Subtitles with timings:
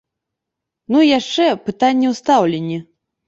[0.95, 2.79] Ну і яшчэ, пытанне ў стаўленні.